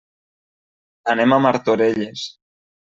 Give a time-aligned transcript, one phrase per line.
[1.15, 2.29] Anem a Martorelles.